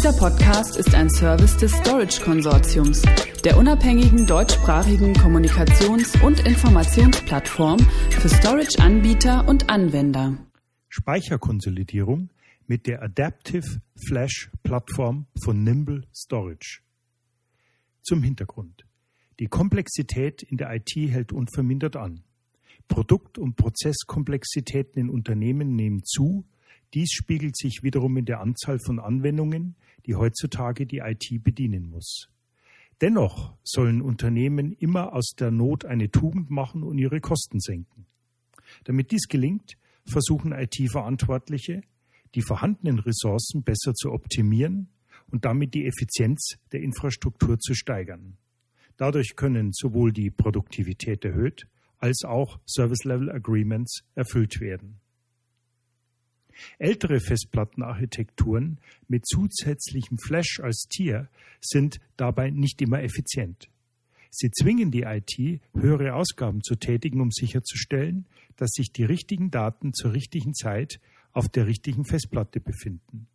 Dieser 0.00 0.14
Podcast 0.14 0.78
ist 0.78 0.94
ein 0.94 1.10
Service 1.10 1.58
des 1.58 1.72
Storage 1.72 2.22
Konsortiums, 2.22 3.02
der 3.44 3.58
unabhängigen 3.58 4.26
deutschsprachigen 4.26 5.12
Kommunikations- 5.12 6.18
und 6.24 6.40
Informationsplattform 6.40 7.78
für 8.08 8.30
Storage-Anbieter 8.30 9.46
und 9.46 9.68
Anwender. 9.68 10.38
Speicherkonsolidierung 10.88 12.30
mit 12.66 12.86
der 12.86 13.02
Adaptive 13.02 13.82
Flash 14.06 14.50
Plattform 14.62 15.26
von 15.44 15.62
Nimble 15.62 16.06
Storage. 16.14 16.80
Zum 18.00 18.22
Hintergrund. 18.22 18.86
Die 19.38 19.48
Komplexität 19.48 20.42
in 20.42 20.56
der 20.56 20.74
IT 20.74 20.96
hält 20.96 21.30
unvermindert 21.30 21.96
an. 21.96 22.22
Produkt- 22.88 23.36
und 23.36 23.56
Prozesskomplexitäten 23.56 24.98
in 24.98 25.10
Unternehmen 25.10 25.76
nehmen 25.76 26.02
zu. 26.04 26.46
Dies 26.94 27.12
spiegelt 27.12 27.56
sich 27.56 27.82
wiederum 27.82 28.16
in 28.16 28.24
der 28.24 28.40
Anzahl 28.40 28.78
von 28.84 28.98
Anwendungen, 28.98 29.76
die 30.06 30.16
heutzutage 30.16 30.86
die 30.86 30.98
IT 30.98 31.42
bedienen 31.44 31.88
muss. 31.88 32.28
Dennoch 33.00 33.54
sollen 33.62 34.02
Unternehmen 34.02 34.72
immer 34.72 35.14
aus 35.14 35.32
der 35.38 35.50
Not 35.50 35.84
eine 35.84 36.10
Tugend 36.10 36.50
machen 36.50 36.82
und 36.82 36.98
ihre 36.98 37.20
Kosten 37.20 37.60
senken. 37.60 38.06
Damit 38.84 39.10
dies 39.10 39.28
gelingt, 39.28 39.76
versuchen 40.04 40.52
IT-Verantwortliche, 40.52 41.82
die 42.34 42.42
vorhandenen 42.42 42.98
Ressourcen 42.98 43.62
besser 43.62 43.94
zu 43.94 44.12
optimieren 44.12 44.88
und 45.30 45.44
damit 45.44 45.74
die 45.74 45.86
Effizienz 45.86 46.58
der 46.72 46.80
Infrastruktur 46.80 47.58
zu 47.58 47.74
steigern. 47.74 48.36
Dadurch 48.96 49.34
können 49.36 49.70
sowohl 49.72 50.12
die 50.12 50.30
Produktivität 50.30 51.24
erhöht 51.24 51.66
als 51.98 52.24
auch 52.24 52.58
Service 52.66 53.04
Level 53.04 53.30
Agreements 53.30 54.02
erfüllt 54.14 54.60
werden. 54.60 55.00
Ältere 56.78 57.20
Festplattenarchitekturen 57.20 58.78
mit 59.08 59.26
zusätzlichem 59.26 60.18
Flash 60.18 60.60
als 60.62 60.86
Tier 60.88 61.28
sind 61.60 62.00
dabei 62.16 62.50
nicht 62.50 62.80
immer 62.82 63.02
effizient. 63.02 63.68
Sie 64.30 64.50
zwingen 64.50 64.90
die 64.90 65.02
IT, 65.02 65.60
höhere 65.74 66.14
Ausgaben 66.14 66.62
zu 66.62 66.76
tätigen, 66.76 67.20
um 67.20 67.30
sicherzustellen, 67.32 68.26
dass 68.56 68.70
sich 68.70 68.92
die 68.92 69.04
richtigen 69.04 69.50
Daten 69.50 69.92
zur 69.92 70.12
richtigen 70.12 70.54
Zeit 70.54 71.00
auf 71.32 71.48
der 71.48 71.66
richtigen 71.66 72.04
Festplatte 72.04 72.60
befinden. 72.60 73.26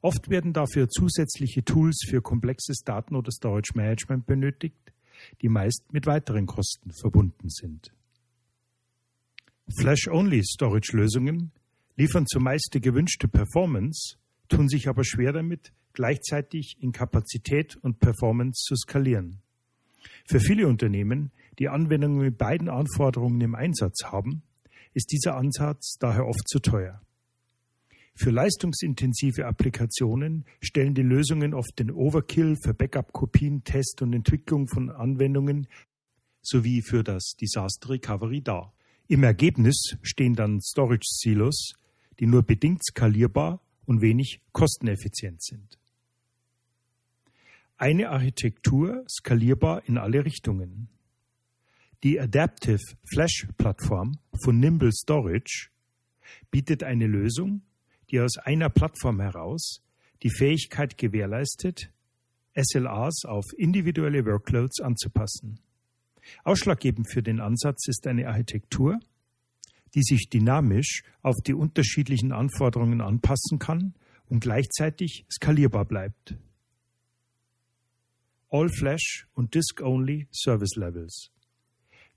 Oft 0.00 0.28
werden 0.28 0.52
dafür 0.52 0.88
zusätzliche 0.88 1.64
Tools 1.64 2.04
für 2.08 2.20
komplexes 2.20 2.78
Daten- 2.84 3.14
oder 3.14 3.30
Storage 3.30 3.72
Management 3.76 4.26
benötigt, 4.26 4.92
die 5.40 5.48
meist 5.48 5.92
mit 5.92 6.06
weiteren 6.06 6.46
Kosten 6.46 6.90
verbunden 6.92 7.48
sind. 7.48 7.92
Flash-Only-Storage-Lösungen 9.78 11.52
liefern 11.96 12.26
zumeist 12.26 12.70
die 12.74 12.80
gewünschte 12.80 13.28
Performance, 13.28 14.16
tun 14.48 14.68
sich 14.68 14.88
aber 14.88 15.04
schwer 15.04 15.32
damit, 15.32 15.72
gleichzeitig 15.92 16.76
in 16.80 16.92
Kapazität 16.92 17.76
und 17.76 18.00
Performance 18.00 18.64
zu 18.64 18.76
skalieren. 18.76 19.42
Für 20.26 20.40
viele 20.40 20.66
Unternehmen, 20.66 21.32
die 21.58 21.68
Anwendungen 21.68 22.18
mit 22.18 22.38
beiden 22.38 22.68
Anforderungen 22.68 23.40
im 23.40 23.54
Einsatz 23.54 24.04
haben, 24.04 24.42
ist 24.94 25.12
dieser 25.12 25.36
Ansatz 25.36 25.96
daher 25.98 26.26
oft 26.26 26.48
zu 26.48 26.60
teuer. 26.60 27.00
Für 28.14 28.30
leistungsintensive 28.30 29.46
Applikationen 29.46 30.44
stellen 30.60 30.94
die 30.94 31.02
Lösungen 31.02 31.54
oft 31.54 31.78
den 31.78 31.90
Overkill 31.90 32.56
für 32.56 32.74
Backup-Kopien, 32.74 33.64
Test 33.64 34.02
und 34.02 34.12
Entwicklung 34.12 34.68
von 34.68 34.90
Anwendungen 34.90 35.66
sowie 36.42 36.82
für 36.82 37.02
das 37.02 37.36
Disaster 37.40 37.90
Recovery 37.90 38.42
dar. 38.42 38.74
Im 39.08 39.22
Ergebnis 39.24 39.96
stehen 40.02 40.34
dann 40.34 40.60
Storage-Silos, 40.60 41.74
die 42.20 42.26
nur 42.26 42.42
bedingt 42.42 42.84
skalierbar 42.84 43.60
und 43.86 44.00
wenig 44.00 44.40
kosteneffizient 44.52 45.42
sind. 45.42 45.78
Eine 47.76 48.10
Architektur 48.10 49.04
skalierbar 49.08 49.82
in 49.88 49.98
alle 49.98 50.24
Richtungen. 50.24 50.88
Die 52.02 52.20
Adaptive 52.20 52.78
Flash 53.12 53.48
Plattform 53.56 54.18
von 54.44 54.58
Nimble 54.58 54.92
Storage 54.92 55.70
bietet 56.50 56.82
eine 56.82 57.06
Lösung, 57.06 57.62
die 58.10 58.20
aus 58.20 58.38
einer 58.38 58.70
Plattform 58.70 59.20
heraus 59.20 59.82
die 60.22 60.30
Fähigkeit 60.30 60.96
gewährleistet, 60.96 61.92
SLAs 62.54 63.24
auf 63.24 63.44
individuelle 63.56 64.24
Workloads 64.24 64.80
anzupassen. 64.80 65.58
Ausschlaggebend 66.44 67.10
für 67.10 67.22
den 67.22 67.40
Ansatz 67.40 67.88
ist 67.88 68.06
eine 68.06 68.28
Architektur, 68.28 69.00
die 69.94 70.02
sich 70.02 70.28
dynamisch 70.28 71.02
auf 71.22 71.36
die 71.46 71.54
unterschiedlichen 71.54 72.32
Anforderungen 72.32 73.00
anpassen 73.00 73.58
kann 73.58 73.94
und 74.28 74.40
gleichzeitig 74.40 75.26
skalierbar 75.30 75.84
bleibt. 75.84 76.36
All-Flash 78.50 79.26
und 79.34 79.54
Disk-Only 79.54 80.28
Service 80.30 80.76
Levels. 80.76 81.30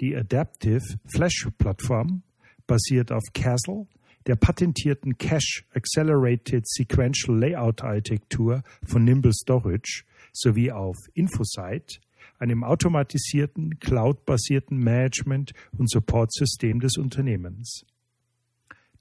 Die 0.00 0.16
Adaptive 0.16 0.82
Flash 1.14 1.48
Plattform 1.58 2.22
basiert 2.66 3.12
auf 3.12 3.22
Castle, 3.34 3.86
der 4.26 4.36
patentierten 4.36 5.18
Cache 5.18 5.64
Accelerated 5.74 6.66
Sequential 6.66 7.38
Layout 7.38 7.82
Architektur 7.82 8.62
von 8.86 9.04
Nimble 9.04 9.32
Storage 9.32 10.04
sowie 10.32 10.70
auf 10.70 10.96
Infosite, 11.14 12.00
einem 12.38 12.64
automatisierten, 12.64 13.78
cloud-basierten 13.78 14.78
Management- 14.78 15.52
und 15.76 15.90
Support-System 15.90 16.80
des 16.80 16.96
Unternehmens. 16.96 17.84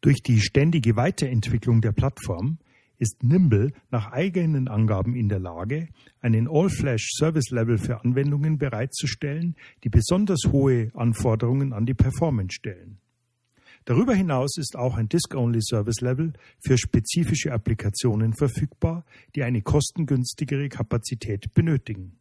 Durch 0.02 0.24
die 0.24 0.40
ständige 0.40 0.96
Weiterentwicklung 0.96 1.82
der 1.82 1.92
Plattform 1.92 2.58
ist 3.02 3.24
Nimble 3.24 3.74
nach 3.90 4.12
eigenen 4.12 4.68
Angaben 4.68 5.16
in 5.16 5.28
der 5.28 5.40
Lage, 5.40 5.88
einen 6.20 6.48
All-Flash-Service-Level 6.48 7.80
für 7.80 8.04
Anwendungen 8.04 8.59
bereitzustellen, 8.59 9.56
die 9.84 9.90
besonders 9.90 10.52
hohe 10.52 10.92
Anforderungen 10.94 11.74
an 11.74 11.88
die 11.88 11.96
Performance 11.96 12.56
stellen. 12.56 13.00
Darüber 13.86 14.14
hinaus 14.14 14.58
ist 14.58 14.76
auch 14.76 14.96
ein 14.96 15.09
Disk-Only-Service-Level 15.09 16.34
für 16.59 16.78
spezifische 16.78 17.52
Applikationen 17.52 18.34
verfügbar, 18.34 19.03
die 19.36 19.42
eine 19.42 19.64
kostengünstigere 19.64 20.70
Kapazität 20.70 21.52
benötigen. 21.56 22.21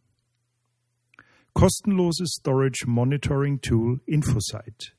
Kostenloses 1.60 2.38
Storage 2.38 2.87
Monitoring 2.87 3.60
Tool 3.60 4.00
Infosite. 4.06 4.94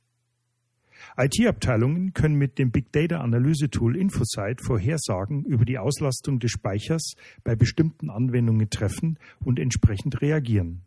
IT-Abteilungen 1.18 2.14
können 2.14 2.36
mit 2.36 2.60
dem 2.60 2.70
Big 2.70 2.92
Data 2.92 3.20
Analyse 3.20 3.72
Tool 3.72 3.98
Infosite 3.98 4.64
Vorhersagen 4.64 5.44
über 5.44 5.66
die 5.66 5.80
Auslastung 5.80 6.38
des 6.38 6.52
Speichers 6.52 7.16
bei 7.44 7.56
bestimmten 7.56 8.12
Anwendungen 8.12 8.70
treffen 8.70 9.18
und 9.44 9.58
entsprechend 9.58 10.22
reagieren. 10.22 10.84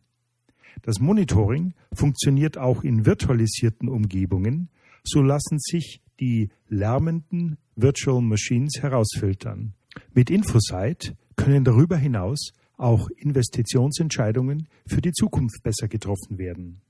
Das 0.82 1.00
Monitoring 1.00 1.74
funktioniert 1.92 2.56
auch 2.56 2.84
in 2.84 3.04
virtualisierten 3.04 3.88
Umgebungen, 3.88 4.68
so 5.02 5.22
lassen 5.22 5.58
sich 5.58 6.02
die 6.20 6.50
lärmenden 6.68 7.58
Virtual 7.74 8.22
Machines 8.22 8.80
herausfiltern. 8.80 9.74
Mit 10.12 10.30
Infosite 10.30 11.16
können 11.34 11.64
darüber 11.64 11.96
hinaus 11.96 12.52
auch 12.76 13.08
Investitionsentscheidungen 13.16 14.68
für 14.86 15.00
die 15.00 15.12
Zukunft 15.12 15.62
besser 15.62 15.88
getroffen 15.88 16.38
werden. 16.38 16.80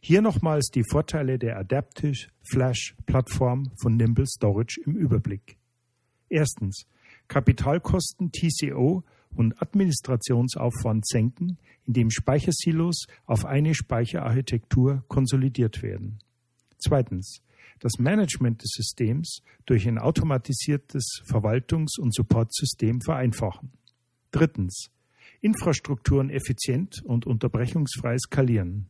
Hier 0.00 0.22
nochmals 0.22 0.68
die 0.68 0.84
Vorteile 0.84 1.38
der 1.38 1.58
Adaptive 1.58 2.28
Flash 2.42 2.94
Plattform 3.06 3.70
von 3.80 3.96
Nimble 3.96 4.26
Storage 4.26 4.80
im 4.84 4.96
Überblick. 4.96 5.58
Erstens, 6.28 6.86
Kapitalkosten 7.28 8.32
TCO 8.32 9.04
und 9.34 9.60
Administrationsaufwand 9.60 11.06
senken, 11.06 11.58
indem 11.86 12.10
Speichersilos 12.10 13.06
auf 13.26 13.44
eine 13.44 13.74
Speicherarchitektur 13.74 15.04
konsolidiert 15.08 15.82
werden. 15.82 16.18
Zweitens, 16.78 17.40
das 17.80 17.98
Management 17.98 18.62
des 18.62 18.70
Systems 18.74 19.42
durch 19.66 19.86
ein 19.88 19.98
automatisiertes 19.98 21.22
Verwaltungs- 21.26 21.98
und 21.98 22.14
Supportsystem 22.14 23.00
vereinfachen. 23.00 23.72
Drittens, 24.34 24.90
Infrastrukturen 25.42 26.28
effizient 26.28 27.00
und 27.04 27.24
unterbrechungsfrei 27.24 28.18
skalieren. 28.18 28.88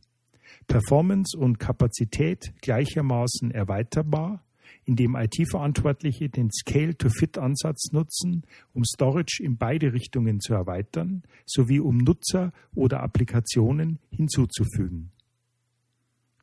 Performance 0.65 1.37
und 1.37 1.59
Kapazität 1.59 2.51
gleichermaßen 2.61 3.51
erweiterbar, 3.51 4.43
indem 4.85 5.15
IT-Verantwortliche 5.15 6.29
den 6.29 6.49
Scale-to-Fit-Ansatz 6.51 7.91
nutzen, 7.91 8.41
um 8.73 8.83
Storage 8.83 9.43
in 9.43 9.57
beide 9.57 9.93
Richtungen 9.93 10.39
zu 10.39 10.55
erweitern, 10.55 11.21
sowie 11.45 11.79
um 11.79 11.99
Nutzer 11.99 12.51
oder 12.73 13.03
Applikationen 13.03 13.99
hinzuzufügen. 14.09 15.11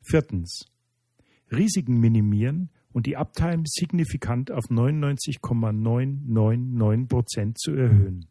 Viertens. 0.00 0.66
Risiken 1.50 1.98
minimieren 1.98 2.70
und 2.92 3.06
die 3.06 3.16
Uptime 3.16 3.64
signifikant 3.66 4.52
auf 4.52 4.70
99,999 4.70 7.08
Prozent 7.08 7.58
zu 7.58 7.72
erhöhen. 7.72 8.28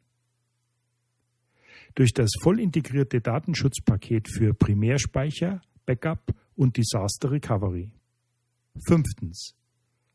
Durch 1.96 2.14
das 2.14 2.32
voll 2.42 2.60
integrierte 2.60 3.20
Datenschutzpaket 3.20 4.30
für 4.30 4.54
Primärspeicher, 4.54 5.62
Backup 5.86 6.34
und 6.56 6.78
Disaster 6.78 7.32
Recovery. 7.32 7.92
Fünftens. 8.88 9.56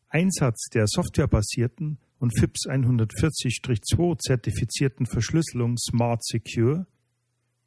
Einsatz 0.08 0.68
der 0.72 0.86
softwarebasierten 0.86 1.98
und 2.18 2.38
FIPS 2.38 2.66
140-2 2.68 4.18
zertifizierten 4.18 5.04
Verschlüsselung 5.04 5.76
Smart 5.76 6.24
Secure 6.24 6.86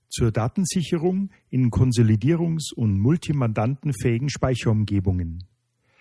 zur 0.10 0.32
Datensicherung 0.32 1.30
in 1.52 1.70
konsolidierungs- 1.70 2.74
und 2.76 3.00
multimandantenfähigen 3.00 4.30
Speicherumgebungen. 4.30 5.44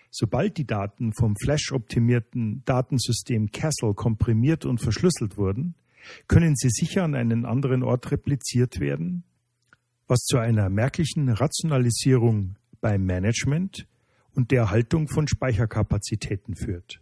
Sobald 0.09 0.57
die 0.57 0.65
Daten 0.65 1.13
vom 1.13 1.35
Flash-optimierten 1.35 2.63
Datensystem 2.65 3.51
Castle 3.51 3.93
komprimiert 3.93 4.65
und 4.65 4.79
verschlüsselt 4.79 5.37
wurden, 5.37 5.75
können 6.27 6.55
sie 6.55 6.69
sicher 6.69 7.03
an 7.03 7.15
einen 7.15 7.45
anderen 7.45 7.83
Ort 7.83 8.11
repliziert 8.11 8.79
werden, 8.79 9.23
was 10.07 10.19
zu 10.19 10.37
einer 10.37 10.69
merklichen 10.69 11.27
Rationalisierung 11.29 12.55
beim 12.81 13.05
Management 13.05 13.87
und 14.33 14.51
der 14.51 14.61
Erhaltung 14.61 15.07
von 15.07 15.27
Speicherkapazitäten 15.27 16.55
führt. 16.55 17.01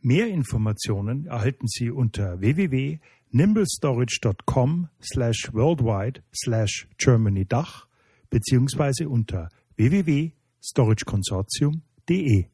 Mehr 0.00 0.28
Informationen 0.28 1.26
erhalten 1.26 1.66
Sie 1.66 1.90
unter 1.90 2.40
www.nimblestorage.com 2.40 4.88
slash 5.00 5.52
worldwide 5.54 6.22
slash 6.34 6.86
Germany 6.98 7.46
Dach 7.46 7.86
beziehungsweise 8.28 9.08
unter 9.08 9.48
www.storageconsortium.de. 9.76 12.53